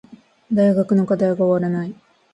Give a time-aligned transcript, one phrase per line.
[0.51, 1.93] 大学の課題が終わらない